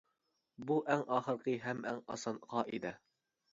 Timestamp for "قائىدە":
2.57-2.97